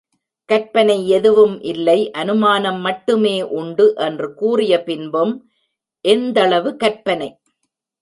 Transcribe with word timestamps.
கற்பனை 0.49 0.95
எதுவும் 1.09 1.53
இல்லை, 1.61 1.97
அநுமானம் 2.11 2.79
மட்டுமே 2.79 3.35
உண்டு 3.59 3.87
என்று 3.97 4.33
கூறிய 4.33 4.83
பின்பும், 4.83 5.33
எந்தளவு 6.05 6.71
கற்பனை? 6.75 7.29